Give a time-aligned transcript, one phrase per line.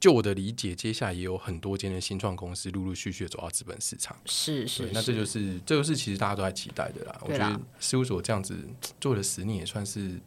[0.00, 4.16] 就我的理解，接下来也有很多间的新创公司陆陆续续地走到资本市场。
[4.26, 7.18] 是是对，，那这就是这就是其实大家都在期待的啦。
[7.22, 8.56] 我觉得事务所这样子
[9.00, 10.20] 做了十年，也算是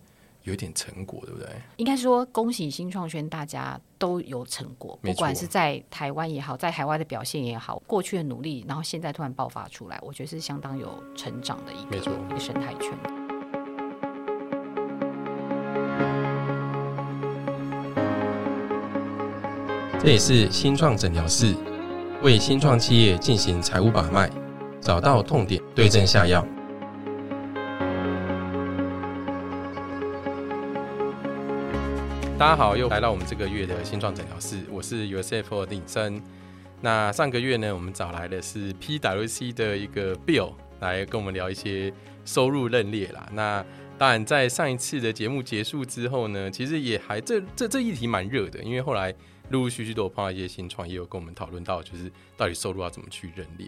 [0.44, 1.47] 有一点成果，对不对？
[1.78, 13.21] 应该说恭喜新创圈，大家都有成果，不管是在台湾也好，在海外的表现也好，过去的努力，然后现在突然爆发出来，我觉得是相当有成长的一个一个生态圈。
[20.04, 21.54] 这里是新创诊疗室，
[22.23, 24.28] 为新创企业进行财务把脉，
[24.82, 26.43] 找到痛点，对症下药。
[32.36, 36.20] 大家好，又来到我们这个月的新创诊疗室，我是 USF 的鼎生。
[36.81, 41.94] 那上个月呢，我们找来的是 PWC 的一个 Bill 来跟我们聊一些
[42.25, 43.30] 收入认列啦。
[43.33, 43.64] 那
[44.00, 49.14] 当然，在上一次的节目结束之后呢，其实也还这这这议题蛮热的，因为后来
[49.52, 53.67] 陆陆续续都有碰到一些新创，业有跟我们讨论到，就是到底收入要怎么去认列。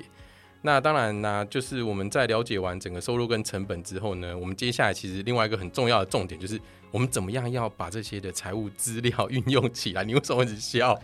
[0.66, 6.58] 那当然呢，就是我们在了解完整个收入跟成本之后呢，我们接下来其实另外一个很重要的重点就是，
[6.90, 10.06] 我们怎么样要把这些的财务资料运用起来？
[10.06, 10.98] 你为什么一直笑？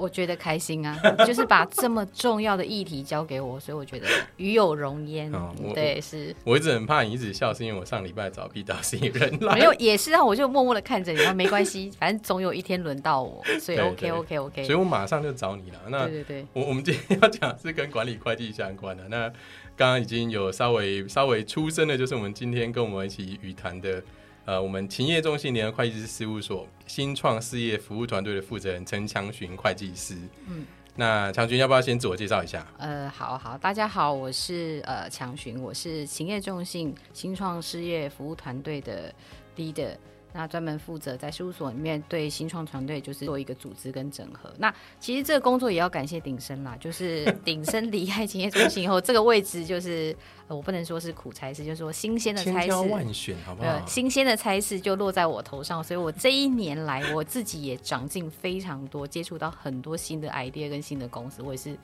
[0.00, 4.06] 我觉得开心啊， 就是把这么重要的议题交给我，所以我觉得
[4.38, 5.30] 与有荣焉。
[5.34, 14.64] 哦对，是我一直很怕你一直笑，是因为我上礼拜找 B 导 C 人来， 没有也是啊，我就默默的看着你，然后没关系， 反正总有一天轮到我，所以 OK 对 OK OK。
[14.64, 15.78] 所以我马上就找你了。
[15.88, 19.06] 那对对对，我我们今天要讲是跟管理会计相关的。
[19.08, 19.28] 那
[19.76, 24.02] 刚刚已经有稍微稍微出声的，就是我们今天跟我们一起语谈的，
[24.50, 30.16] 呃，我们勤业中信联合会计师事务所新创事业服务团队的负责人陈强寻会计师。
[30.48, 32.66] 嗯，那强寻要不要先自我介绍一下？
[32.76, 39.14] 呃，好好，大家好，我是呃强寻，我是勤业中信新创事业服务团队的
[39.56, 39.96] leader。
[40.32, 44.52] 那专门负责在事务所里面对新创团队就是做一个组织跟整合。
[44.58, 52.66] 那其实这个工作也要感谢鼎生啦，就是 鼎生离开勤业中心以后，这个位置就是、呃、我不能说是苦差事，就是说新鲜的差事。
[52.66, 53.86] 挑万选，好不好呃，？
[53.86, 61.76] 新鲜的差事就落在我头上，所以我这一年来，我自己也长进非常多，接触到很多新的 idea 跟新的公司，我也是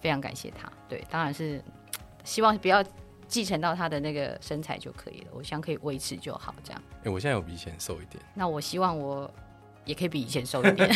[0.00, 0.70] 非常感谢他。
[0.88, 1.62] 对，当然是
[2.22, 2.84] 希望不要
[3.30, 6.52] 继承到他的那个身材就可以了，我希望可以维持就好。
[6.64, 8.22] 这样，哎、我现在有比以前瘦一点。
[8.34, 9.32] 那我希望我
[9.84, 10.88] 也可以比以前瘦一点。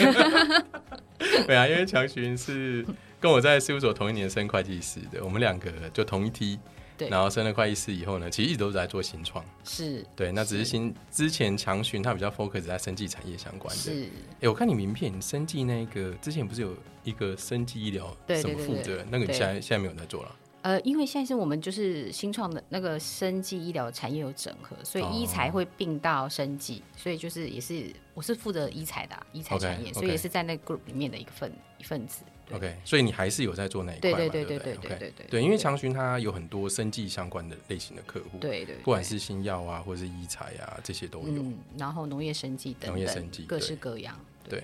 [1.46, 2.84] 对啊，因为强寻是
[3.20, 6.58] 跟我在事务所同一年升会计师的，我们两个就同一梯。
[6.96, 9.44] 对然后升了会计师以后呢，其实一直都是在做新创。
[9.64, 13.82] 是对，那只是新之前强寻他比较 focus 在生技产业相关的。
[13.82, 14.08] 是，
[14.40, 16.72] 哎，我看你名片，你生技那个之前不是有
[17.02, 20.36] 一个生技医疗什么负责，那个你现在现在没有在做了。
[20.64, 32.24] 呃，因为现在是我们就是新创的那个生技医疗产业有整合，所以医材哦会并到生技，所以就是也是我是负责医材的、啊、医材产业所以也是在那个 group 里面的一个份一份子。
[32.50, 34.00] OK，所以你还是有在做那一块？
[34.00, 41.42] 对对对对对对对对对对，因为长寻他有很多生计相关的类型的客户，，对对，不管是新药啊，或者是医材啊，这些都有。
[41.42, 44.18] 嗯，然后农业生计等农业等各式各样。
[44.48, 44.62] 对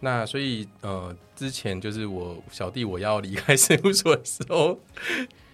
[0.00, 4.78] 那所以呃，之前就是我小弟我要离开事务所的时候，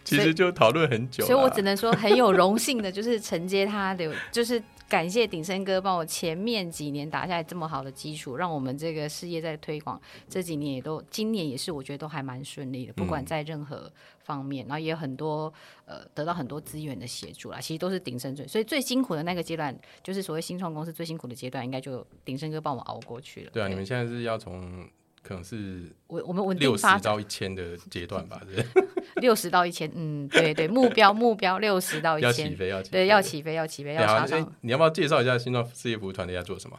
[0.04, 13.90] 其实就讨论很久啦，所以我只能说很有荣幸的，就是承接他的，就是感谢鼎生哥帮我前面几年打下来这么好的基础，让我们这个事业在推广这几年也都，今年也是我觉得都还蛮顺利的，不管嗯在任何
[14.20, 15.52] 方面，然后也有很多
[15.86, 23.50] 呃得到很多资源的协助啦，其实都是鼎生最，所以最辛苦的那个阶段，就是所谓新创公司最辛苦的阶段，应该就鼎生哥帮我熬过去了。
[23.52, 24.88] 对啊，你们现在是要从
[25.26, 28.64] 可能是我我们稳六十定发展到一千的阶段吧， 对
[29.16, 34.54] 六十到一千，嗯，对对，目标目标六十到一千，要起飞，要起飞，对，要起飞要起飞要插上。
[34.60, 36.78] 你要不要介绍一下新创事业服务团队在做什么？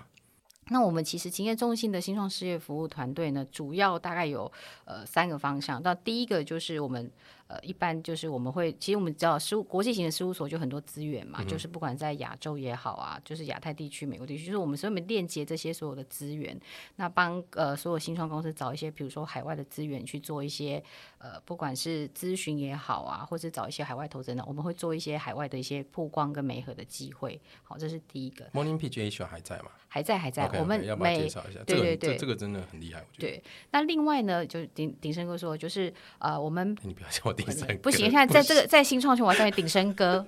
[0.69, 4.51] 那我们其实勤业中心的新创事业服务团队呢，主要大概有
[4.85, 5.81] 呃三个方向。
[5.83, 7.11] 那第一个就是我们
[7.47, 16.59] 呃一般就是我们会，其实我们知道事务国际型的事务所就很多资源嘛，就是不管在亚洲也好啊，就是亚太地区、美国地区，就是我们所以我们链接这些所有的资源，
[16.95, 20.83] 那帮呃所有新创公司找一些，比如说海外的资源去做一些
[21.19, 27.39] 呃不管是咨询也好啊，或者找一些海外投资人，我们会做一些海外的一些曝光跟媒合的机会。
[27.63, 29.71] 好，这是第一个，Morning Pitch Asia 还在吗？
[29.87, 31.61] 还在还在我们每绍一下？
[31.65, 33.27] 这个对对对这这个真的很厉害，我觉得。
[33.29, 40.25] 对，那另外呢，就是鼎鼎生哥说，就是呃，我们哎你不要叫我第三个，不行，现在在这个在新创圈，我要叫你鼎声哥，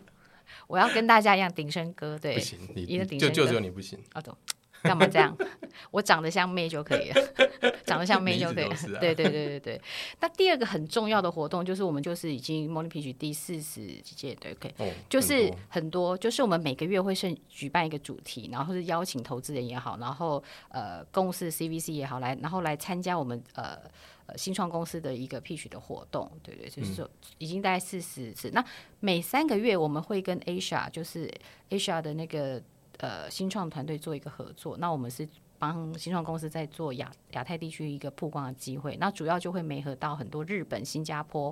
[0.67, 3.97] 我要跟大家一样鼎声哥，对不，行，你一个你就就只有你不行。
[4.13, 4.35] 啊，懂。
[4.83, 5.35] 干嘛这样？
[5.89, 7.15] 我长得像妹就可以了，
[7.83, 9.81] 长得像妹就可以了对对对对对。
[10.21, 23.79] 那第二个很重要的活动就是我们就是已经 Morning Pitch 第四十几届，对，OK，哦，就是很多很多，就是我们每个月会是举办一个主题，然后是邀请投资人也好，然后呃公司 CVC 也好来，然后来参加我们呃
[24.27, 27.09] 呃新创公司的一个 pitch 的活动，对对，就是说
[27.39, 28.49] 已经大概四十次。
[28.51, 28.63] 那
[28.99, 31.29] 每三个月我们会跟 Asia，就是
[31.69, 32.61] Asia 的那个
[32.99, 35.27] 呃新创团队做一个合作，那我们是。
[35.59, 41.51] 帮新创公司在做亚亚太地区一个曝光的机会，那主要就会媒合到很多日本、新加坡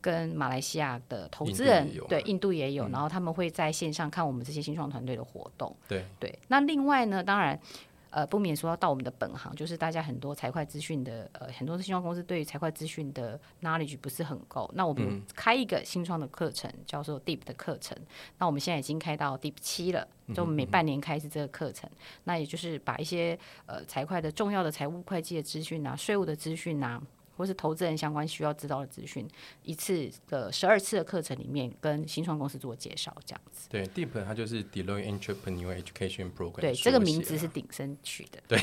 [0.00, 5.72] 跟马来西亚的投资人对，印度也有，然后他们会在线上看我们这些新创团队的活动。
[5.86, 7.56] 对对，那另外呢，当然。
[8.14, 14.70] 呃，不免说要到我们的本行，就是大家很多财会资讯的，呃，很多新创公司对于财会资讯的 knowledge 不是很够。
[14.76, 17.98] 那我们开一个新创的课程，叫做 Deep 的课程。
[18.38, 21.90] 那我们现在已经开到 Deep 七了，就我们每半年开一次这个课程。
[22.22, 27.02] 那也就是把一些呃财会的重要的财务会计的资讯啊、税务的资讯啊，
[27.36, 29.28] 或是投资人相关需要知道的资讯，
[29.62, 33.68] 一次的十二次的课程里面跟新创公司做介绍，这样子。
[33.70, 38.40] 对，Deep 它就是 Deloitte Entrepreneur Education Program，对，这个名字是鼎生取的。
[38.46, 38.58] 对，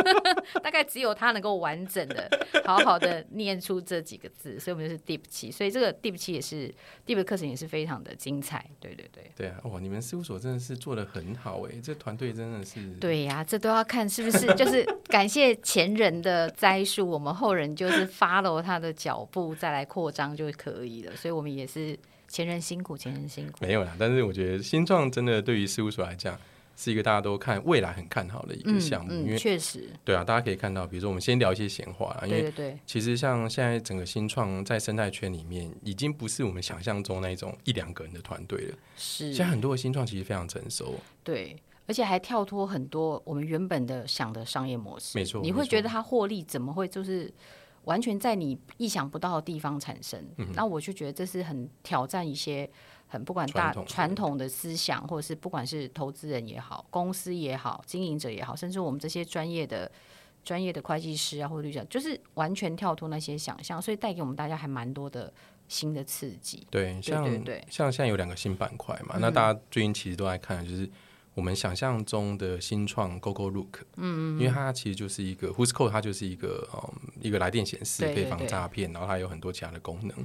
[0.62, 2.28] 大概只有他能够完整的、
[2.64, 5.50] 好好的念出这几个字，所以我们就是 Deep 七。
[5.50, 6.72] 所以这个 Deep 七也是
[7.06, 8.64] Deep 的课程也是非常的精彩。
[8.80, 9.30] 对对对。
[9.36, 21.16] 对啊，哇，你们事务所真的是做的很好哎，这团队真的是对呀、这都要看是不是就是感谢前人的栽树，我们后人就是 follow 他的脚步再来扩张就可以了。
[21.16, 21.98] 所以我们也是
[22.28, 23.58] 前人辛苦，前人辛苦。
[23.60, 23.94] 没有啦。
[23.98, 26.38] 但是我觉得新创真的对于事务所来讲
[26.76, 38.76] 是一个大家都看未来很看好的一个项目，因嗯，为确实，对啊，大家可以看到，比如说我们先聊一些闲话啊，因为对其实像现在整个新创在生态圈里面，已经不是我们想象中那种一两个人的团队了。
[38.94, 41.56] 是现在很多的新创其实非常成熟，对，
[41.86, 45.16] 而且还跳脱很多我们原本的想的商业模式。
[45.16, 47.32] 没错你会觉得它获利怎么会就是
[47.86, 50.24] 完全在你意想不到的地方产生？
[50.36, 52.70] 嗯那我就觉得这是很挑战一些
[53.08, 59.90] 很不管大传统的思想，或者是不管是投资人也好，公司也好，经营者也好，甚至我们这些专业的。
[60.44, 65.32] 专业的会计师啊，或者律师，就是完全跳脱那些想象，所以带给我们大家还蛮多的
[65.66, 66.64] 新的刺激。
[66.70, 70.88] 对，像对对像现在有两个新板块嘛，那大家最近其实都在看，的就是
[71.36, 80.16] 我们想象中的新创 GoGo Look，嗯嗯，因为它其实就是一个 Who's Call，它就是一个嗯一个来电显示可以防诈骗，然后它有很多其他的功能。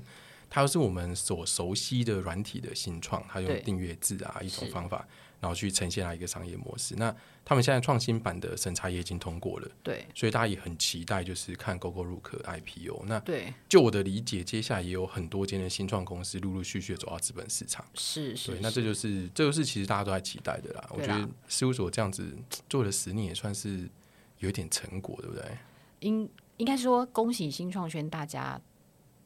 [0.49, 5.05] 它又是我们所熟悉的软体的新创，它用订阅制啊一种方法，
[5.41, 6.95] 然后去呈现它一个商业模式。
[6.95, 13.03] 那他们现在创新版的审查也已经通过了，对所以大家也很期待，就是看 GoGo Look IPO。
[13.07, 17.83] 那对，就我的理解，接下来也有很多间的新创公司陆陆续续地走到资本市场。
[17.95, 20.87] 是是对，那这就是这就是其实大家都在期待的啦。
[20.91, 22.37] 啦觉得事务所这样子
[22.69, 23.89] 做了十年，也算是
[24.37, 25.43] 有一点成果，对不对？
[26.01, 28.61] 应应该说，恭喜新创圈大家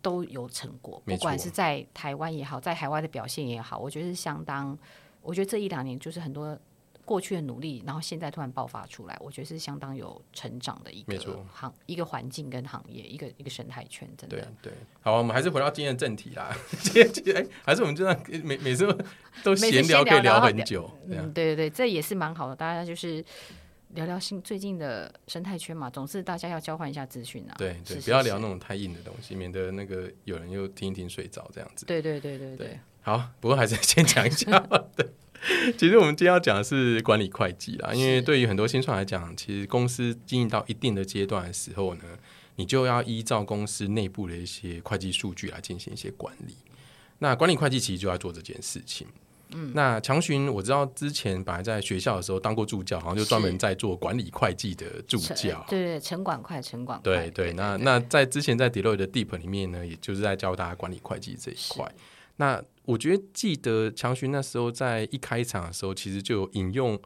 [0.01, 4.77] 都有成果，没不管是在台湾也好，在海外的表现也好，我觉得是相当。
[5.25, 6.57] 我觉得这一两年就是很多
[7.03, 11.17] 过去的努力，然后现在突然爆发出来，我觉得是相当有成长的一个
[11.51, 14.51] 行一个环境跟行业，一个一个生态圈，真对的。
[14.61, 16.55] 对，好，我们还是回到今天的正题啦。
[16.81, 18.87] 今天今天哎，还是我们这样每每次
[19.43, 23.23] 都闲聊可以聊很久，嗯，对对对，这也是蛮好的，大家就是
[23.89, 27.53] 聊聊新最近的生态圈嘛，总是大家要交换一下资讯啊。
[27.57, 31.85] 对对，是不要聊那种太硬的东西，免得那个有人又听一听睡着这样子。
[31.85, 34.59] 对对对对对对，好，不过还是先讲一下
[34.97, 35.07] 对。
[35.77, 42.01] 其实我们今天要讲的是管理会计啦，因为对于很多新创来讲，其实公司经营到一定的阶段的时候呢，
[42.55, 46.55] 你就要依照公司内部的一些会计数据来进行一些管理。
[47.19, 49.05] 那管理会计其实就在做这件事情。
[49.49, 55.63] 嗯，那强巡我知道之前本来在学校的时候当过助教，好像就专门在做管理会计的助教。
[55.69, 57.03] 对对，城管快，城管快。
[57.03, 61.89] 对对，那那在之前在 Deloitte 的 Deep 里面呢，也就是在教大家管理会计这一块。
[62.37, 66.99] 那我觉得记得强巡那时候在一开场的时候，其实就有引用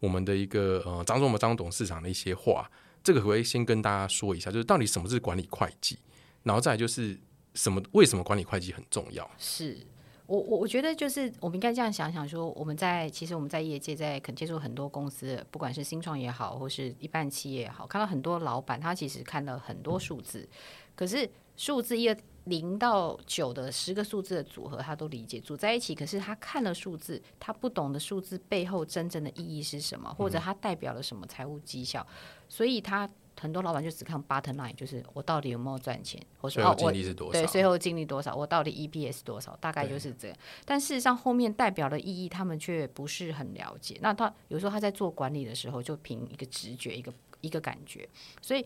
[0.00, 2.70] 我们的一个呃张忠谋张董事长的一些话，
[3.02, 5.98] 这个可不可以先跟大家说一下，就是到底什么是管理会计，
[6.42, 7.18] 然后再来就是
[7.54, 9.28] 什么为什么管理会计很重要？
[9.38, 9.78] 是
[10.26, 20.48] 我我我觉得就是我们应该这样想想说，我们在其实我们在业界在肯接触很多公司，不管是新创也好，或是一般企业也好，看到很多老板他其实看了很多数字，
[20.96, 22.12] 可是数字一
[22.46, 32.06] 零到九的十个数字的组合，他都理解组在一起，可是他看了数字，他不懂得数字背后真正的意义是什么，或者它代表了什么财务绩效，
[32.48, 37.32] 所以他很多老板就只看 bottom line，就是我到底有没有赚钱，或者说？
[37.32, 40.36] 对最后净利多少，我到底 EPS 多少，大概就是这样。
[40.64, 43.98] 但事实上后面代表的意义，他们却不是很了解。
[44.00, 48.08] 那他有时候他在做管理的时候，就凭一个直觉，一个一个感觉。
[48.40, 48.64] 所以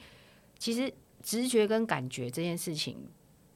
[0.58, 2.96] 其实直觉跟感觉这件事情，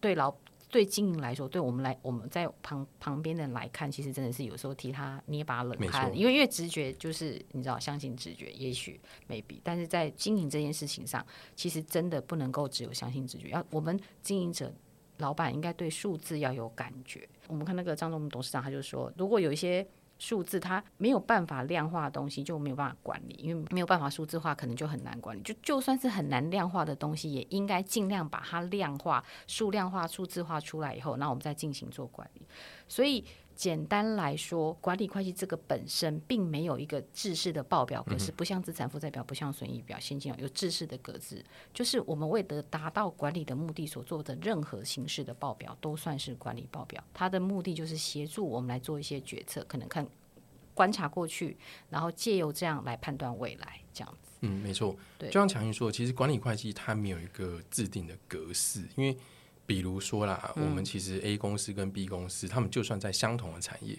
[0.05, 0.31] 对老
[0.69, 11.25] 对经营来说，对我们来我们在旁旁边的人来看，其实真的是有时候替他捏把冷汗，因为因为直觉就是你知道，相信直觉，也许 maybe，但是在经营这件事情上，
[11.57, 14.71] 其实真的不能够只有相信直觉，要我们经营者。
[15.19, 17.27] 老板应该对数字要有感觉。
[17.47, 19.87] 我们看那个张忠董事长，他就说，如果有一些
[20.25, 25.43] 数字它没有办法量化的东西，就没有办法管理，因为没有办法数字化，可能就很难管理。
[25.43, 32.47] 就就算是很难量化的东西，也应该尽量把它量化、数量化、数字化出来以后，那我们再进行做管理。
[32.89, 33.23] 所以
[33.55, 41.43] 简单来说，管理会计这个本身并没有一个制式的报表格式，不像资产负债表，不像损益表、现金流有制式的格子。
[41.73, 47.03] 就是我们为了达到管理的目的所做的任何形式的报表，都算是管理报表。
[47.13, 50.07] 它的目的就是协助我们来做一些决策，可能看
[50.75, 51.57] 观察过去，
[51.89, 54.33] 然后借由这样来判断未来，这样子。
[54.41, 54.97] 嗯，没错。
[55.17, 59.17] 对就像强云说，其实管理会计它没有一个制定的格式，因为
[59.67, 63.99] 比如说啦，嗯我们其实 A 公司跟 B 公司，他们就算在相同的产业，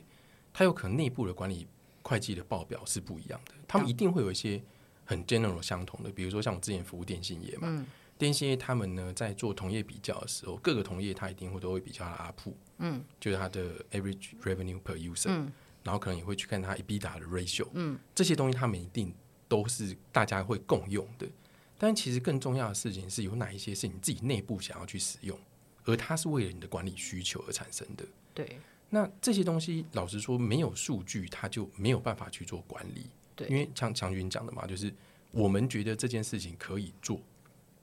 [0.53, 1.67] 它有可能内部的管理
[2.01, 4.61] 会计的报表是不一样的，他们一定会有一些
[5.03, 7.85] 很 general 相同的，比如说像我之前服务电信业嘛，嗯。
[8.17, 15.51] 电信业他们呢在做同业比较的时候，各个同业它一定会都会比较它的 ARPU，嗯，就是它的 average revenue per user，、嗯。
[15.83, 19.13] 然后可能也会去看它 EBITDA 的 ratio，嗯，这些东西他们一定
[19.49, 21.27] 都是大家会共用的。
[21.77, 25.37] 但其实更重要的事情是有哪一些是你自己内部想要去使用，
[25.85, 28.05] 而它是为了你的管理需求而产生的。
[28.33, 33.07] 对那这些东西，老实说，没有数据，它就没有办法去做管理。
[33.35, 34.93] 对，因为像强军讲的嘛，就是
[35.31, 37.19] 我们觉得这件事情可以做，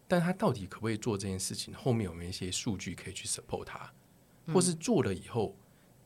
[0.09, 3.93] 但他到底可不可以做这件事情，后面有没有一些数据可以去 support 它，
[4.53, 5.55] 或是做了以后，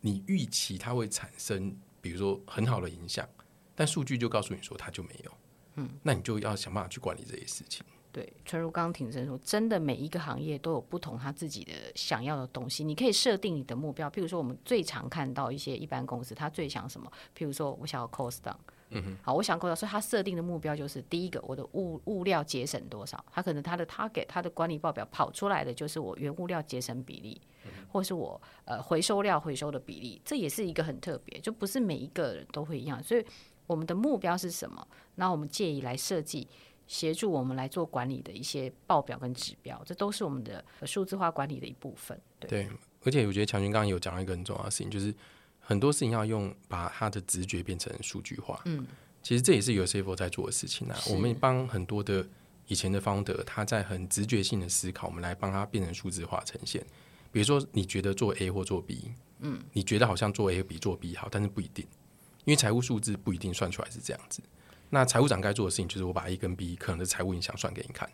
[0.01, 3.29] 你预期它会产生，比如说很好的影响，
[3.77, 5.39] 但数据就告诉你说它就没有，
[5.77, 7.85] 嗯，那你就要想办法去管理这些事情。
[8.17, 12.83] 对，纯如刚刚挺身说，真的每一个行业都有不同他自己的想要的东西。
[12.83, 17.13] 你可以设定你的目标，譬如说我们最常看到一些一般公司，他最想什么？
[17.37, 18.57] 譬如说我想要 cost down，
[18.89, 23.23] 嗯哼，好，我想 cost down，所以他设定的目标就是第一个，我的物物料节省多少？
[23.31, 27.39] 他可能他的 target，他的管理报表跑出来的就是我原物料节省比例，
[27.87, 33.03] 或是我呃回收料回收的比例，这也是一个很特别，就不是每一个人都会一样。
[33.03, 33.23] 所以
[33.67, 34.89] 我们的目标是什么？
[35.17, 36.49] 那我们建议来设计。
[36.87, 42.19] 协助我们来做管理的一些报表跟指标，这都是我们的呃数字化管理的一部分。
[42.39, 42.69] 对，对，
[43.05, 45.15] 而且我觉得强军刚刚有讲到一个很重要的事情，就是
[45.61, 48.61] 很多事情要用把他的直觉变成数据化。
[48.67, 48.87] 嗯，
[49.23, 50.97] 其实这也是有 CFO 在做的事情啊。
[51.11, 52.27] 我们帮很多的
[52.69, 56.85] 以前的 founder，他在很直觉性的思考，我们来帮他变成数字化呈现。
[57.33, 61.85] 比如说，你觉得做 A 或做 B，嗯，你觉得好像做 A 比做 B 好，但是不一定，
[62.45, 64.41] 因为财务数字不一定算出来是这样子。
[64.91, 68.09] 那财务长该做的事情就是我把 A 跟 B 可能的财务影响算给你看，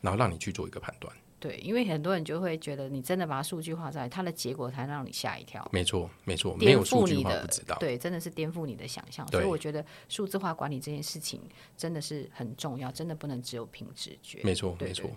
[0.00, 1.14] 然后让你去做一个判断。
[1.38, 7.76] 对，因为很多人就会觉得，你真的把它数据化出来，它的结果才让你吓一跳，没错，没错，没颠有数据化不知道。
[7.78, 9.28] 对，真的是颠覆你的想象。
[9.28, 11.42] 所以我觉得数字化管理这件事情
[11.76, 14.40] 真的是很重要，真的不能只有凭直觉。
[14.42, 15.10] 没错，没错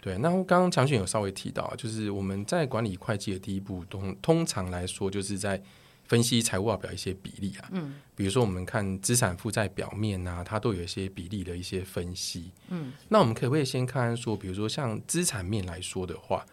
[0.00, 5.60] 对，那刚刚强选有稍微提到，就是我们在管理会计的第一步，通通常来说就是在
[6.04, 16.44] 分析财务报表一些比例啊，嗯，比如说我们看资产负债表面啊，它都有一些比例的一些分析，嗯，那我们可不可以先看看说，比如说像资产面来说的话，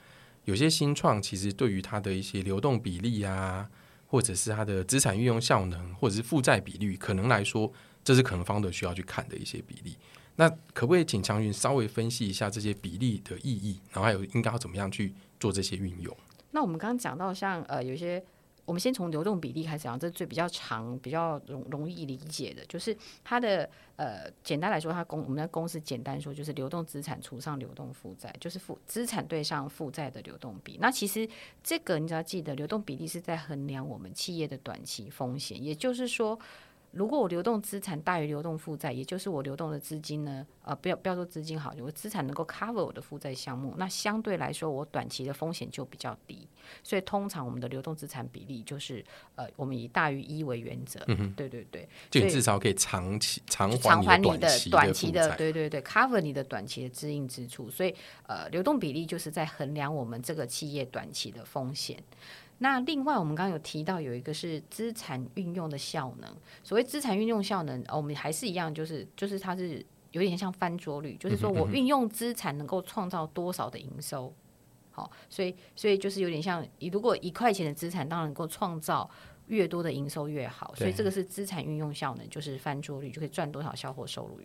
[0.45, 3.69] 有些新创其实对于它的一些流动比例啊，
[4.07, 7.71] 或者是它的资产运用效能，或者是负债比率，可能来说，
[8.03, 9.97] 这是可能方的需要去看的一些比例。
[10.37, 16.15] 那可不可以请强云稍微分析一下这些比例的意义，然后还有应该要怎么样去做这些运用？
[16.51, 18.23] 那我们刚刚讲到像呃有一些，
[18.71, 30.77] 我们先从流动比例开始讲，这是最比较长、比较容容易理解的，就是它的呃简单来说，它公我们的公司简单说就是流动资产除上流动负债，就是负资产对上负债的流动比。
[30.79, 31.27] 那其实
[31.61, 36.39] 这个你只要记得，流动比例是在衡量我们企业的短期风险，也就是说。
[36.91, 46.47] 如果我流动资产大于流动负债，也就是我流动的资金呢，呃，不要不要说资金好，我资产能够 cover 我的负债项目，那相对来说我短期的风险就比较低。
[46.83, 49.03] 所以通常我们的流动资产比例就是
[49.35, 50.99] 呃，我们以大于一为原则。
[51.07, 55.35] 嗯对对对，就你至少可以长期偿偿还你的短期的。
[55.37, 57.95] 对对对，cover 你的短期的支应支出，所以
[58.27, 62.03] 呃，流动比例就是在衡量我们这个企业短期的风险。
[62.63, 66.29] 那另外，我们刚刚有提到有一个是资产运用的效能。
[66.61, 74.31] 所谓资产运用效能，哦我们还是一样，就是就是它是有点像翻桌率，就是说我运用资产能够创造多少的营收。
[74.91, 79.09] 好，所以所以就是有点像，你如果一块钱的资产，当然能够创造
[79.47, 84.39] 越多的营收越好，所以这个是资产运用效能，就是翻桌率就可以赚多少销货收入，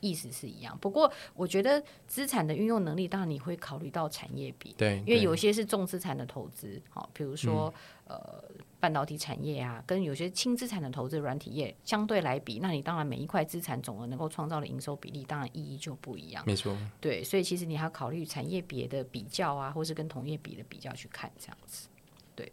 [0.00, 0.76] 意思是一样。
[0.80, 7.72] 不过我觉得资产的运用能力，当然你会考虑到产业比，对，因为有些是重资产的投资，好，比如说
[8.06, 8.42] 呃。
[8.80, 16.44] 半导体产业啊，跟有些轻资产的投资软体业相对来比，那你当然每一块资产总额能够创造的营收比例，当然意义就不一样。
[16.46, 21.88] 没错，对，所以其实你还要考虑产业别的比较啊，或是跟同业比的比较去看这样子。
[22.36, 22.52] 对，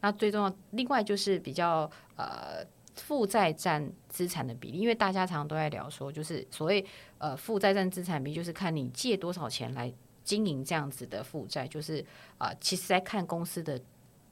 [0.00, 6.84] 那最重要，另外就是比较呃负债占资产的比例，因为大家常常都在聊说，就是所谓
[7.18, 9.92] 呃负债占资产比，就是看你借多少钱来
[10.24, 12.04] 经营这样子的负债，就是
[12.38, 13.80] 啊，其实在看公司的。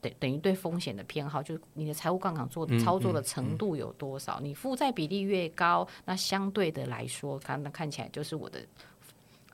[0.03, 4.41] 等等于对风险的偏好，就是你的财务杠杆做操作的程度有多少？
[4.41, 8.67] 你负债比例越高，那相对的来说，看那看起来就是我的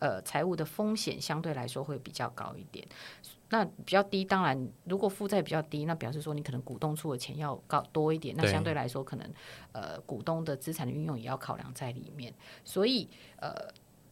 [0.01, 2.87] 呃财务的风险相对来说会比较高一点。
[3.51, 9.33] 那比较低，当然如果负债比较低，那表示说你可能股东出的钱要高多一点，那相对来说可能
[9.73, 12.33] 呃股东的资产的运用也要考量在里面。
[12.65, 13.09] 所以
[13.41, 13.53] 呃。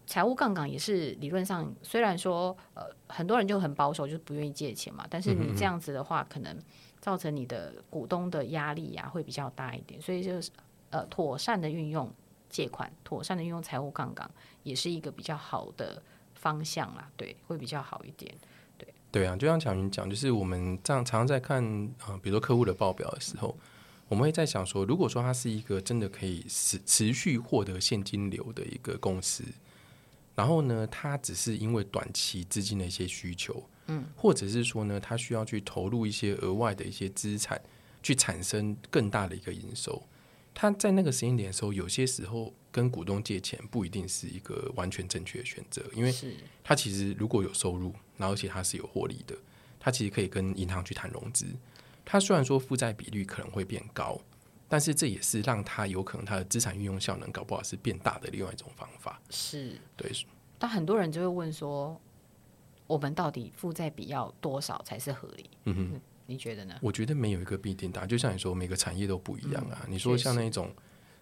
[0.06, 5.06] 财务杠杆也是理论上，虽然说呃很多人就很保守，就是不愿意借钱嘛。
[5.08, 6.54] 但是你这样子的话，可能
[7.00, 9.98] 造成你的股东的压力呀会比较大一点。
[9.98, 10.50] 所以就是
[10.90, 12.12] 呃妥善的运用
[12.54, 14.30] 借款，妥善的运用财务杠杆，
[14.62, 16.00] 也是一个比较好的
[16.36, 17.10] 方向啦。
[17.16, 18.32] 对，会比较好一点。
[18.78, 21.64] 对对啊，就像巧云讲，就是我们这样常常在看
[22.06, 23.58] 啊，比如说客户的报表的时候，
[24.06, 29.42] 我们会在想说，如果说它是一个真的可以持持续获得现金流的一个公司。
[30.36, 37.60] 然后呢，它只是因为短期资金的一些需求，嗯，或者是说呢，它需要去投入一些额外的一些资产，
[38.00, 40.00] 去产生更大的一个营收。
[40.54, 46.14] 他在那个时间点的时候，有些时候跟股东借钱不一定是一个完全正确的选择，因为
[46.62, 49.36] 他其实如果有收入，然后而且他是有获利的，
[49.78, 51.46] 他其实可以跟银行去谈融资。
[52.04, 54.20] 他虽然说负债比率可能会变高。
[54.66, 59.20] 但是这也是让他有可能他的资产运用效能搞不好是变大的另外一种方法。
[59.30, 60.10] 是，对。
[60.58, 62.00] 但很多人就会问说，
[62.86, 65.50] 我们到底负债比要多少才是合理？
[65.66, 66.74] 嗯哼，你觉得呢？
[66.80, 69.84] 我觉得没有一个必定答案，就像你说，每个产业都不一样啊。
[69.88, 70.72] 你说像那种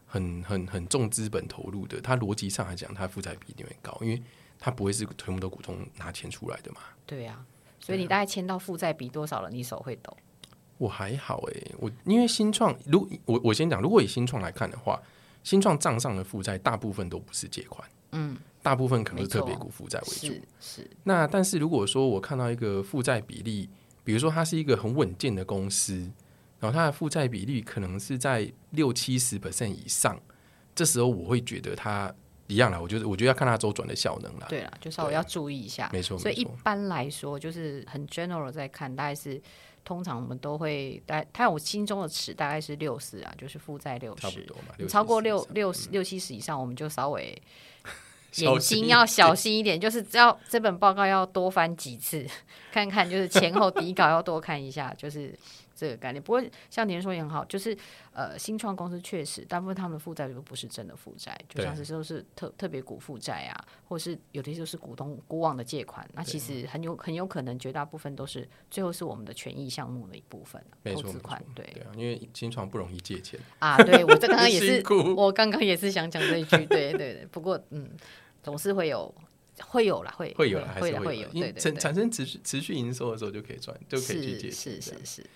[0.06, 4.22] 很很很重资本投入的，它逻辑上来讲，它负债比一定会高，因为
[4.58, 6.80] 它不会是全部都股东拿钱出来的嘛。
[7.04, 7.44] 对呀，
[7.80, 10.16] 所以你大概签到负债比多少了，你手会抖。
[10.78, 15.00] 我还好哎，我因为新创，如我我先讲，如果以新创来看的话，
[15.42, 20.34] 新创账上的负债大部分都不是借款，嗯，大部分可能是特别股负债为主。
[20.60, 20.88] 是。
[21.04, 23.68] 那但是如果说我看到一个负债比例，
[24.04, 26.10] 比如说它是一个很稳健的公司，
[26.60, 30.20] 然后它的负债比率可能是在六七十 percent 以上，
[30.74, 32.14] 这时候我会觉得它
[32.46, 32.80] 一样啦。
[32.80, 34.46] 我觉得我觉得要看它周转的效能啦。
[34.48, 35.88] 对啦，就稍微要注意一下。
[35.92, 39.40] 没错，所以一般来说，就是很 general 在看，大概是。
[39.84, 47.36] 通常我们都会大，他我心中的尺大概是六十啊，就是负债六十，超过六六十六七十以上，我们就稍微
[48.36, 52.26] 眼睛要小心一点，就是要这本报告要多翻几次，
[52.72, 55.34] 看看就是前后底稿要多看一下，就是。
[55.74, 56.40] 这个概念，不过
[56.70, 57.76] 像您说也很好，就是
[58.12, 74.84] 呃，新创公司确实大部分他们的负债都不是真的负债，就像是都是特特别股负债啊，或是有的就是股东股往的借款，那其实很有很有可能绝大部分都是最后是我们的权益项目的一部分，投资款，对对啊，因为新创不容易借钱啊，对我这刚 刚也是，
[75.16, 77.90] 我刚刚也是想讲这一句，对对对，不过嗯，
[78.42, 79.14] 总是会有
[79.60, 85.26] 会有啦，会会有啦还是会有，产产生持续持续营收的时候就可以赚，就可以去借钱，是是是。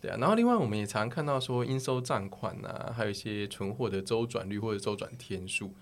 [0.00, 5.72] 对啊，然后另外我们也常看到说应收账款啊，还有一些存货的周转率或者周转天数。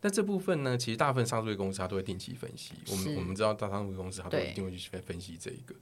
[0.00, 2.74] 但这部分呢，其实大部分上市公司它都会定期分析。
[2.88, 5.74] 我们我们知道大上市公司它都一定会去分析这一个。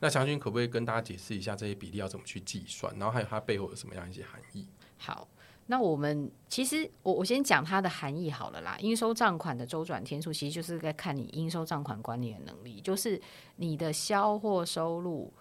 [0.00, 2.94] 那强军可不可以跟大家解释一下这些比例要怎么去计算？
[2.98, 4.66] 然后还有它背后有什么样一些含义？
[4.98, 5.26] 好，
[5.66, 8.76] 那我们其实我我先讲它的含义好了啦。
[8.80, 13.20] 应收账款的周转天数其实就是在看你应收账款管理的能力，就是
[13.56, 15.32] 你的销货收入。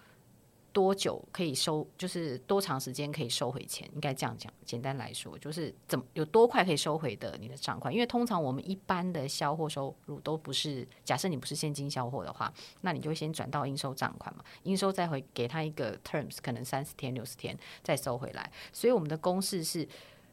[0.74, 1.86] 多久可以收？
[1.98, 3.90] 就是多长时间可以收回钱？
[3.94, 4.52] 应该这样讲。
[4.66, 7.94] 简单来说，就是怎么有多快可以收回的你的账款？
[7.94, 14.44] 因为通常我们一般的销货收入都不是，假设你不是现金销货的话，那你就先转到应收账款嘛。
[14.64, 18.52] 应收再回给他一个 terms，可能三十天、六十天再收回来。
[18.72, 19.88] 所以我们的公式是，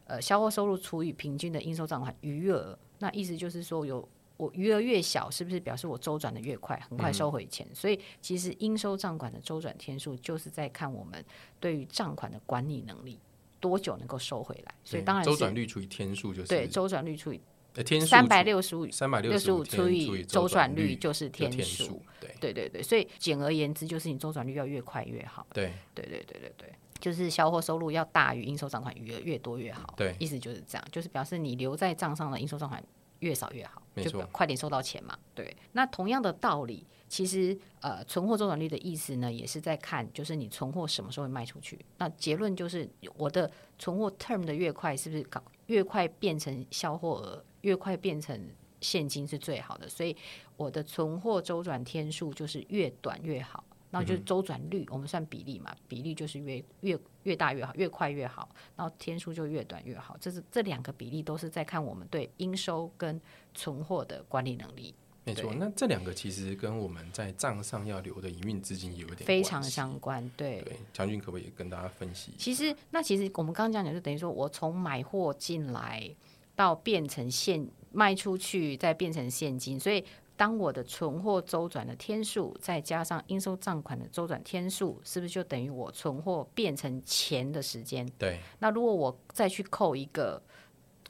[0.04, 2.78] 呃，销货收入除以平均的应收账款余额。
[3.00, 4.08] 那意思就是说有。
[4.38, 7.68] 我余额越小，是不是表示我周转的越快，很快收回钱？
[7.74, 11.22] 所以其实应收账款的周转天数，就是在看我们
[11.60, 13.18] 对于账款的管理能力
[13.60, 14.74] 多久能够收回来。
[14.84, 17.40] 所以当然周转率除以天数就是对周转率除以
[17.74, 21.84] 呃天数三百六十五三百六十五除以周周转率率就是天数。
[21.84, 25.44] 数，对对对对，所以简而言之，就是你周转率要越快越好。
[25.52, 29.94] 对对对对对对，就是销货收入要大于应收账款余额，越多越好。
[29.96, 32.80] 对意思就是这样，就是表示你留在账上的应收账款
[33.20, 35.18] 越少越好，就快点收到钱嘛。
[35.34, 41.78] 对，那同样的道理，其实呃，存货周转率的意思呢，也是在看就是你存货什么时候会卖出去。
[41.96, 48.48] 那结论就是，我的存货 term 的越快，是不是搞越快变成销货额，越快变成
[48.80, 49.88] 现金是最好的？
[49.88, 50.16] 所以
[50.56, 53.64] 我的存货周转天数就是越短越好。
[53.90, 60.16] 然后就是周转率，我们算比例嘛，比例就是越越越大越好，越快越好，然后天数就越短越好。
[60.20, 63.18] 这是这两个比例都是在看我们对应收跟
[63.54, 65.54] 存货的管理能力，没错。
[65.54, 70.30] 那这两个其实跟我们在账上要留的营运资金有一点非常相关。
[70.36, 72.32] 对，对，强俊可不可以跟大家分析？
[72.36, 76.14] 其实那其实我们刚刚讲讲，就等于说我从买货进来
[76.54, 80.04] 到变成现卖出去，再变成现金，所以。
[80.38, 88.08] 当我的存货周转的天数再加上应收账款的周转天数，是不是就等于我存货变成钱的时间？
[88.16, 90.40] 对，那如果我再去扣一个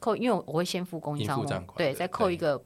[0.01, 2.59] 扣，因为我会先付供应商货款对，再扣一个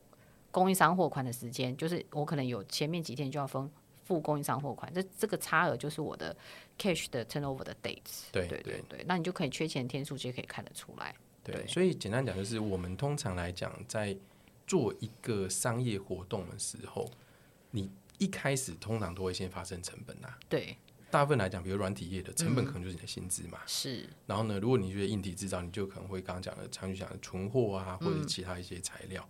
[0.52, 3.68] 供应商货款的时间，就是我可能有前面几天就要分
[4.04, 6.36] 付供应商货款，这这个差额就是我的
[6.78, 8.26] cash 的 turnover 的 dates。
[8.30, 11.12] 对对对对，那你就可以缺钱天数，就可以看得出来。
[11.42, 14.16] 对，对所以简单讲就是，我们通常来讲，在
[14.72, 17.06] 做一个商业活动的时候，
[17.72, 20.38] 你一开始通常都会先发生成本啊。
[20.48, 20.78] 对，
[21.10, 23.58] 大部分来讲，比如软体业的成本可能就是你的薪资嘛。
[23.66, 29.28] 是，然后呢，如果你觉得硬体制造，你就可能会刚刚讲的常去讲的存货啊，或者其他一些材料。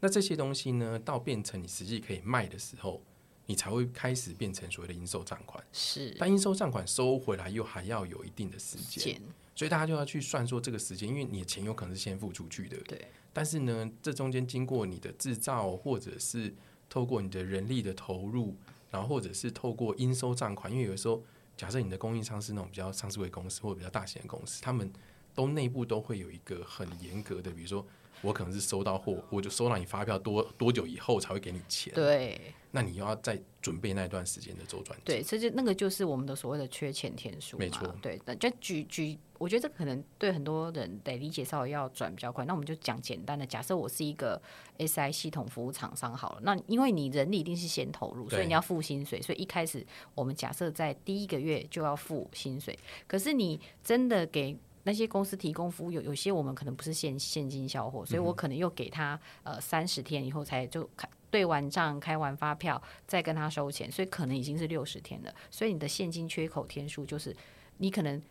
[0.00, 3.02] 那这些东西呢，到变成你实际可以卖的时候，
[3.48, 5.62] 你才会开始变成所谓的应收账款。
[5.72, 9.18] 是但应收账款收回来又还要有一定的时间，
[9.54, 16.54] 所以大家就要去算说这个时间，因为你的钱有可能是先付出去的，对，但是呢，这中间经过你的制造，或者是
[16.90, 18.54] 透过你的人力的投入，
[18.90, 21.24] 然后或者是透过应收账款，因为有的时候，
[21.56, 24.92] 假设你的供应商是那种比较上市位公司或者比较大型的公司，他们
[25.38, 27.86] 都内部都会有一个很严格的，比如说
[28.22, 37.56] 我可能是收到货，我就收到你发票多多久以后才会给你钱，对那你又要再准备那段时间的周转对，这就那个就是我们的所谓的缺钱天数。
[37.56, 42.44] 没错对，那就举举，我觉得这可能对很多人得理解稍微要转比较快。
[42.44, 44.42] 那我们就讲简单的，假设我是一个
[44.78, 52.76] SI 系统服务厂商好了，那因为你人力一定是先投入，所以你要付薪水，所以一开始我们假设在第一个月就要付薪水。
[53.06, 65.34] 可是你真的给那些公司提供服务，有有些我们可能不是现现金销货，所以我可能又给他呃三十天以后才就开对完账、开完发票，再跟他收钱，所以可能已经是六十天了。
[65.50, 67.36] 所以你的现金缺口天数就是
[67.76, 68.22] 你可能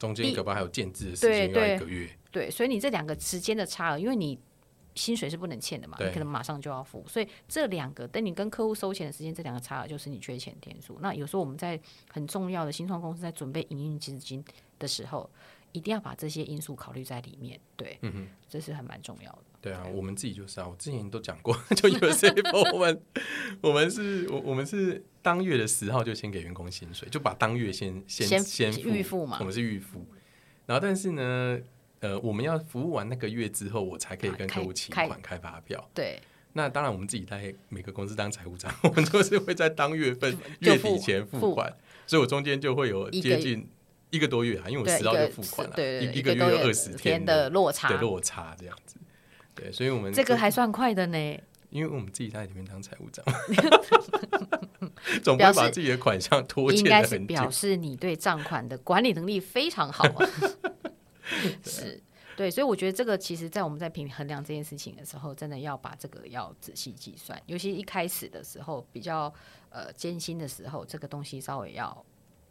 [0.00, 4.36] 中间可能还有建制的时对间要对一个月，对，所以你这两个之间的差额，因为你
[4.96, 10.98] 薪水是不能欠的嘛，你可能马上就要付，所以这两个等你跟客户收钱的时间，这两个差额就是你缺钱天数。
[11.00, 14.44] 那有时候我们在很重要的新创公司在准备营运资金
[14.80, 15.30] 的时候，
[15.72, 18.28] 一定要把这些因素考虑在里面，对，嗯哼。
[18.48, 19.38] 这是很蛮重要的。
[19.60, 23.02] 对啊，我们自己就是啊，我之前都讲过， 就 USF 我们
[23.60, 30.04] 我们是我我们是当月的十号就先给员工薪水，就把当月先先先先预付嘛我们是预付，
[30.66, 31.60] 然后但是呢，
[32.00, 35.88] 呃，我们要服务完那个月之后，我才可以跟客户请开款开发票。
[35.94, 36.20] 对，
[36.54, 41.72] 那当然，我们自己在每个公司当财务长， 我们都是会在当月份月底前付付款，
[42.04, 43.68] 所以我中间就会有接近
[44.10, 48.96] 一个多月啊，因为我对，十号就付款了，对对对，一一个月二十天的的落差的，落差这样子。
[49.54, 51.40] 对，所以我们这个还算快的呢。
[51.70, 53.24] 因为我们自己在里面当财务长，
[55.22, 57.34] 总不会把自己的款项拖欠应该是的很久。
[57.34, 60.04] 表示你对账款的管理能力非常好。
[61.64, 62.02] 是，
[62.36, 69.32] 对，所以我觉得这个其实，在我们在评衡量这件事情的时候，真的要把这个要仔细计算，尤其一开始的时候比较
[69.68, 72.04] 呃艰辛的时候，这个东西稍微要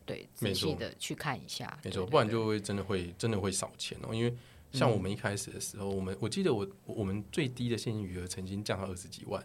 [0.10, 1.66] 对仔细的去看一下。
[1.84, 4.14] 没错，对对不然就会真的会真的会少钱哦。
[4.14, 4.34] 因为
[4.72, 9.44] 像我们一开始的时候，我们我记得我我们最低的现金余额曾经降到二十几万，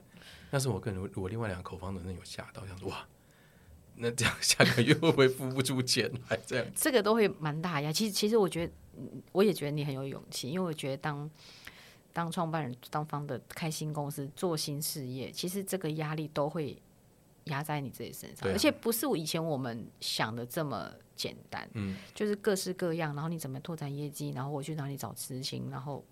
[0.51, 3.07] 但是我跟我我另外两个口方的人有吓到，想说哇，
[3.97, 6.39] 那这样下个月会不会付不出钱来？
[6.47, 7.93] 这样这个都会蛮大压。
[7.93, 11.31] 其实，其实我觉得，嗯我也觉得你很有勇气，因为我觉得当
[12.13, 16.77] 当创办人、当方的开新公司、做新事业，其实这个压力都会
[17.45, 21.69] 压在你自己身上，啊而且不是我以前我们想的这么简单。
[21.75, 26.05] 嗯，就是各式各样，然后你怎么拓展业绩，然后我去哪里找执行，然后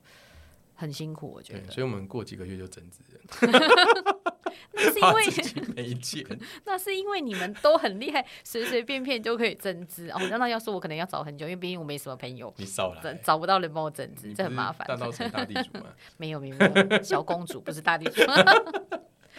[0.74, 1.70] 很辛苦，我觉，得。
[1.70, 3.20] 所以我们过几个月就增资了。
[4.76, 5.24] 是因为
[5.76, 6.26] 没钱。
[6.64, 10.18] 那是因为你们都很厉害，随随便便就可以增资哦。
[10.28, 14.86] 那那要说我可能要找很久，因为毕竟我没什么朋友，你少找来，找不到人帮我增资，这很麻烦。
[14.86, 15.86] 大稻城大地主嘛。
[16.16, 16.64] 没有没有没
[16.96, 18.22] 有，小公主不是大地主。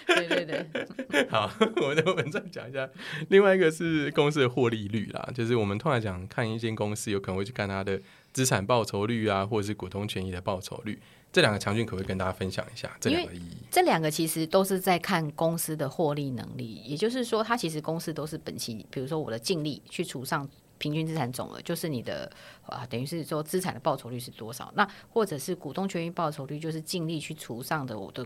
[0.08, 2.90] 对对对， 好， 我们我们再讲一下，
[3.30, 8.00] 另外一个是公司的获利率啦，就是我们通常讲看一间公司，有可能会去看它的
[8.32, 11.00] 资产报酬率啊，或者是股东权益的报酬率。
[11.32, 13.58] 这两个强俊可不可以跟大家分享一下这两个意义？
[13.72, 22.32] 这两个其实都是在看公司的获利能力，也就是说，它其实公司都是本期，比如说我的净利去除上平均资产总额，就是你的
[22.68, 24.72] 啊，等于是说资产的报酬率是多少？
[24.76, 28.24] 那或者是股东权益报酬率，就是净利去除上的我的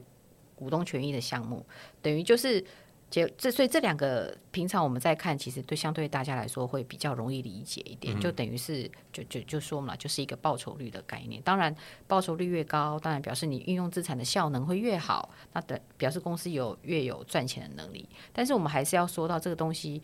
[0.57, 1.65] 股东权益的项目，
[2.01, 2.65] 等于就是。
[3.09, 11.41] 结这所以这两个平常我们在看，其实对相对大家来说会比较容易理解一点，就等于是就就就说嘛，就是一个报酬率的概念。
[11.41, 11.73] 当然，
[12.05, 18.09] 报酬率越高，当然表示你运用资产的效能会越好，那等表示公司有越有赚钱的能力。
[18.33, 20.01] 但是我们还是要说到这个东西。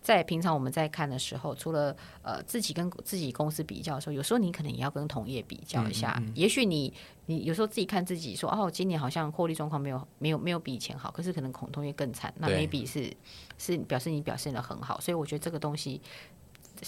[0.00, 6.20] 在平常我们在看的时候，除了呃自己跟自己公司比较的时候，有时候你可能也要跟同业比较一下。
[6.34, 6.92] 也许你
[7.26, 13.12] 你有时候自己看自己说，哦，今年好像获利状况没有没有没有比以前好，可是可能同同业更惨，那 maybe 是
[13.58, 15.00] 是表示你表现的很好。
[15.00, 16.00] 所以我觉得这个东西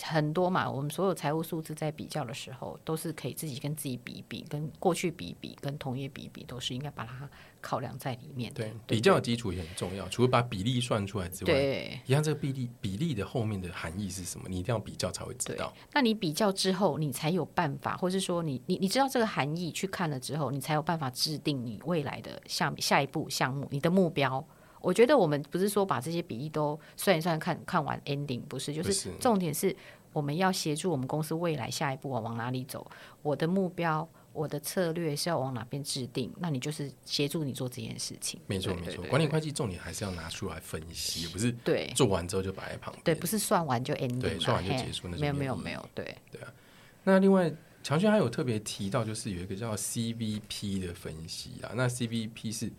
[0.03, 7.29] 很多嘛，我们所有财务数字在比较的时候，都是可以自己跟自己比一比，跟过去比一比，跟同业比一比，都是应该把它
[7.61, 8.65] 考量在里面的。
[8.65, 10.09] 对，比较的基础也很重要。
[10.09, 12.01] 除了把比例算出来之外，对。
[12.07, 14.49] 一样这个比例比例的后面的含义是什么？
[14.49, 15.73] 你一定要比较才会知道。
[15.93, 24.45] 那你比较之后，你才有办法，或是说你你你知道这个含义去看了之后，你才有办法制定你未来的下下一步项目，你的目标。
[24.83, 29.75] 我觉得我们不是说把这些比例都算一算看看完 ending，不是，就是是重点是
[30.13, 32.87] 我们要协助我们公司未来下一步往往哪里走，
[33.23, 34.09] 我的目标。
[34.35, 36.33] 我的策略是要往哪边制定？
[36.39, 38.41] 那你就是协助你做这件事情。
[38.47, 43.05] 没错没错，管理会计重点还是要拿出来分析，不是对做完之后就摆在旁边。
[43.05, 46.51] 对，不是算完就 ending，对算完就结束那就没有没有没有对对啊
[47.05, 51.73] 那另外，强轩还有特别提到，就是有一个叫 CVP 的分析啊。
[51.75, 52.73] 那 CVP 是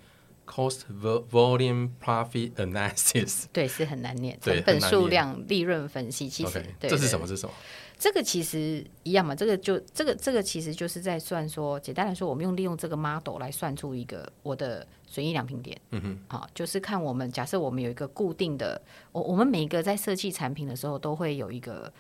[0.46, 3.46] Cost Vo- Volume Profit Analysis。
[3.54, 7.26] 对是很难念，成本数量、利润分析，其实对对这是什么？
[7.28, 7.54] 这是什么？
[7.98, 15.80] 这个其实一样嘛，这个就这个这个其实就是在算说，简单来说，我们用利用这个 model 来算出一个我的损益两平点。
[15.92, 18.82] 嗯哼，好，就是看我们假设我们有一个固定的，
[19.14, 21.94] 我我们每一个在设计产品的时候都会有一个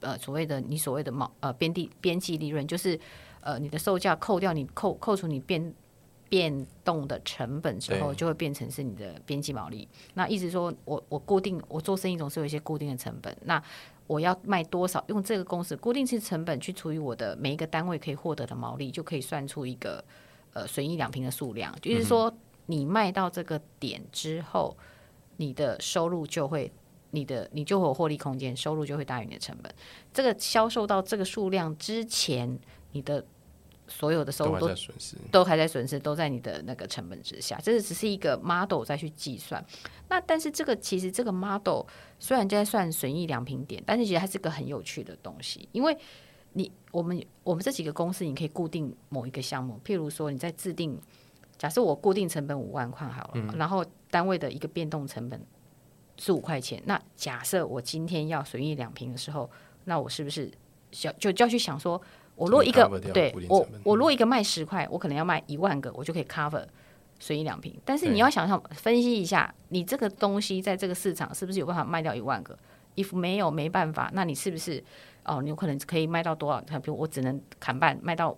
[0.00, 2.98] 呃所谓的你所谓的毛呃边地边际利润，就是
[3.40, 5.74] 呃你的售价扣掉你扣扣除你变。
[6.28, 9.88] 变动的成本之后，就会变成是你的边际毛利。
[10.14, 13.62] 那意思说我我固定我做生意总是有一些固定的成本，那
[14.06, 15.04] 我要卖多少？
[15.08, 20.04] 用这个公式固定式成本去除以我的每一个单位可以获得的毛利，就可以算出一个
[20.52, 21.74] 呃损益两平的数量。
[21.80, 22.32] 就是说，
[22.66, 24.76] 你卖到这个点之后，
[25.36, 26.72] 你的收入就会。
[27.12, 29.74] 你的你就会有获利空间，收入就会大于你的成本。
[30.12, 32.58] 这个销售到这个数量之前，
[32.92, 33.24] 你的
[33.88, 35.16] 所有的收都还入都在损失。
[35.30, 39.64] 都还在损失，都在你的那个成本之下，这只是一个 model 再去计算。
[40.08, 41.82] 那但是这个其实这个 model
[42.18, 45.96] 虽然在算损益两平点，但是其实它是个很有趣的东西，因为
[46.54, 50.98] 你我们我们这几个公司，你可以固定某一个项目，譬如说你在制定，
[51.56, 55.40] 假设我固定成本五万块好了，然后单位的一个变动成本
[56.16, 59.50] 是五块钱，那假设我今天要损益两平的时候，
[59.84, 60.50] 那我是不是
[60.90, 62.00] 想就就要去想说？
[62.36, 66.64] 我如果一个对我我如果一个卖十块，我可能要卖一万个，我就可以 cover
[67.18, 67.74] 随意两瓶。
[67.84, 72.56] 但是你要想想分析一下，你这个东西在这个市场是不是有办法卖掉一万个
[72.94, 74.82] ？if 没有没办法，那你是不是
[75.24, 75.40] 哦？
[75.42, 76.60] 你有可能可以卖到多少？
[76.80, 78.36] 比如我只能砍半卖到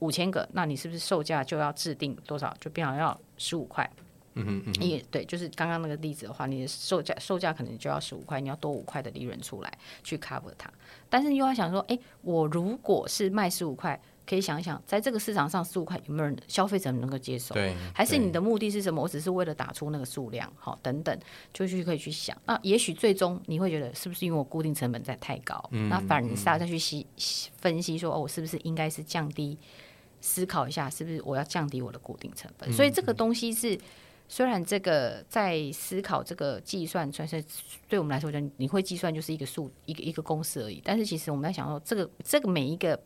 [0.00, 2.54] 五千个，那你是不是售价就要制定多少？
[2.60, 3.90] 就变成要十五块。
[4.38, 9.72] 嗯哼嗯哼，也对，就是刚刚那个例子的话，你的售价售价可能就要十五块，你要多五块的利润出来
[10.02, 10.70] 去 cover 它。
[11.10, 17.54] 但是你又要想说，哎，我如果是卖十五块，可以想一想，在这个市场上十五块有没有人消费者能够接受？
[17.54, 19.02] 对，还是你的目的是什么？
[19.02, 21.18] 我只是为了打出那个数量，好，等等，
[21.52, 22.36] 就去可以去想。
[22.44, 25.62] 那也许最终你会觉得，是不是因为我固定成本在太高？
[25.88, 29.58] 那反而你是要再去细细分析说，哦，我是不是应该是降低？
[30.20, 32.72] 思考一下，是不是我要降低我的固定成本？
[32.72, 33.78] 所以这个东西是，
[34.28, 37.42] 虽然这个在思考这个计算，算是
[37.88, 40.80] 对我们来说，就你会计算就是一个数一个一个公式而已。
[40.84, 43.00] 但是其实我们在想说，这个这个每一个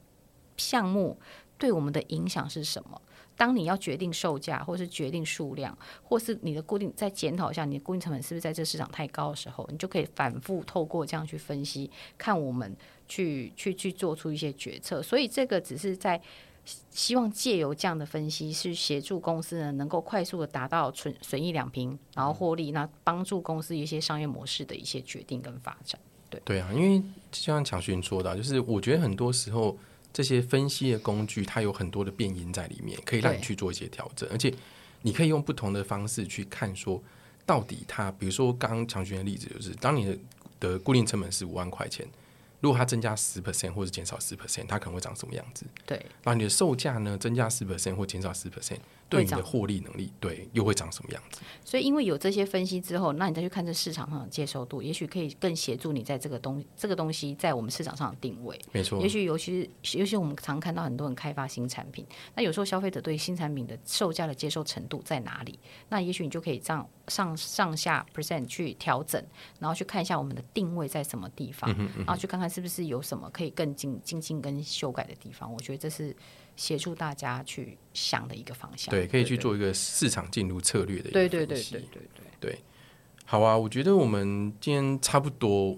[0.57, 1.17] 项目
[1.57, 3.01] 对我们的影响是什么？
[3.35, 12.77] 当你要决定售价，或是决定数量，或是你的固定再检讨一下你的固定成本是不是在这市场太高的时候，你就可以反复透过这样去分析，看我们
[13.09, 15.03] 去去去做出一些决策。
[15.03, 16.21] 所以这个只是在
[16.91, 26.01] 希望借由这样的分析，是协助公司呢能够快速的达到损损益两平，然后获利，那帮助公司一些商业模式的一些决定跟发展。
[26.31, 26.99] 对对啊，因为
[27.31, 29.77] 就像强勋说的，就是我觉得很多时候
[30.13, 34.53] 这些分析的工具，它有很多的变因在里面，可以让你去做一些调整，而且
[35.03, 37.03] 你可以用不同的方式去看说，
[37.45, 40.19] 到底它，比如说刚刚强勋的例子，就是当你的
[40.61, 42.07] 的固定成本是五万块钱，
[42.63, 45.67] 如果它增加十 percent 或者减少十 percent，它可能会长什么样子？
[45.85, 48.79] 对，然后你的售价呢增加十 percent 或减少十 percent，
[49.13, 51.41] 对你的获利能力，对又会长什么样子？
[51.65, 58.59] 所以因为有这些分析之后，那你再去看这市场上的接受度，也许可以更协助你在这个东这个东西在我们市场上的定位。
[58.73, 65.59] 没错也，许尤其是尤其我们常看到很多人开发新产品，那有时候消费者对新产品的售价的接受程度在哪里？
[65.89, 69.23] 那也许你就可以这样上上下 percent 去调整，
[69.59, 75.53] 然后去看一下我们的定位在什么地方，然后去看看是不是有什么可以更精精进跟修改的地方。
[75.53, 76.15] 我觉得这是
[76.57, 78.91] 协助大家去想的一个方向。
[78.91, 82.59] 对，可以去做一个市场进入策略的一个对对对对对对对。
[83.25, 85.77] 好啊，我觉得我们今天差不多。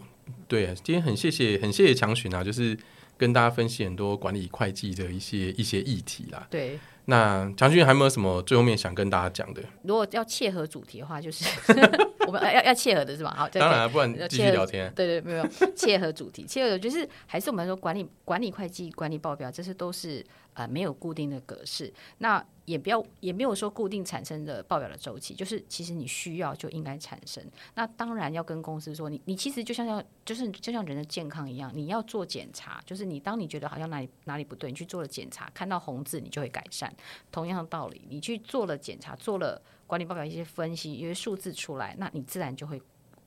[0.48, 2.74] 对啊，今天很谢谢，很谢谢强巡啊，就是
[3.18, 6.46] 跟大家分析很多管理会计的一些一些议题啦。
[6.48, 9.62] 对，那强巡还有没有什么最后面想跟大家讲的？
[9.82, 11.44] 如果要切合主题的话，就是
[12.26, 13.34] 我们要要切合的是吧？
[13.36, 14.90] 好，对当然啊，不然继续聊天。
[14.96, 27.44] 对对，没有切合主题，切合就是还是我们说管理管理会计管理报表，这些都是呃没有固定的格式，那也不要也没有说固定产生的报表的周期，就是其实你需要就应该产生。
[27.74, 36.94] 那当然要跟公司说，你你其实就像要就是就像人的健康一样，你要做检查，就是你当你觉得好像哪里哪里不对，你去做了检查，看到红字你就会改善。
[37.30, 42.80] 同样的道理，你去做了检查，做了管理报表一些分析，一些数字出来，那你自然就会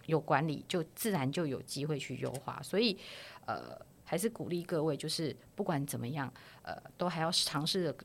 [0.07, 2.59] 有管理，就自然就有机会去优化。
[2.63, 2.97] 所以，
[3.45, 7.95] 呃，还是鼓励各位，就是不管怎么样，呃，都还要尝试着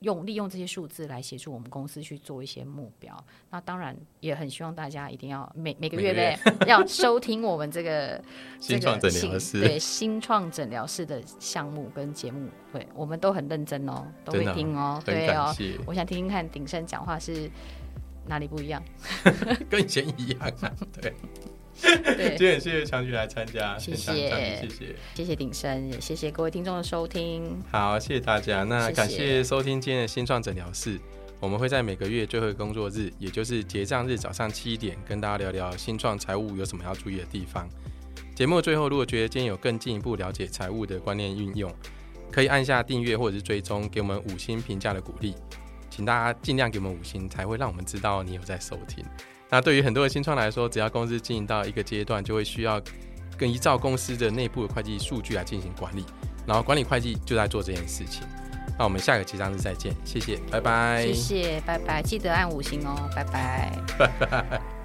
[0.00, 3.16] 用利用这些数字来协助我们公司去做一些目标。
[3.50, 8.22] 那当然也很希望大家一定要每每个月每个月内要收听我们这个
[8.60, 15.54] 新创诊疗室新对新创诊疗室的项目跟节目，对我们都很认真哦，都会听哦，很对哦。
[15.86, 17.50] 我想听听看鼎盛讲话是
[18.26, 18.82] 哪里不一样。
[19.70, 20.70] 跟以前一样啊。
[21.00, 21.14] 对，
[21.82, 24.96] 对 今，天很谢谢强巡来参加，谢谢谢谢。
[25.14, 27.62] 谢谢鼎生，也谢谢各位听众的收听。
[27.70, 28.64] 好，谢谢大家。
[28.64, 30.98] 那感谢收听今天的新创诊疗室。
[31.38, 37.68] 我们会在每个月最后一个工作日，也就是结账日早上七点，跟大家聊聊新创财务有什么要注意的地方。
[38.34, 41.70] 节目最后，如果觉得今天有更进一步了解财务的观念运用，
[42.32, 45.34] 可以按下订阅或者是追踪，给我们五星评价的鼓励。
[45.90, 49.04] 请大家尽量给我们五星，才会让我们知道你有在收听。
[49.48, 52.80] 那对于很多的新创来说，只要公司经营到一个阶段，就会需要
[53.38, 56.04] 更依照公司的内部的会计数据来进行管理。
[56.46, 58.22] 然后管理会计就在做这件事情。
[58.78, 63.72] 那我们下个结账日再见，谢谢，拜拜，谢谢，拜拜，记得按五星哦，拜拜。
[63.98, 64.75] 拜拜。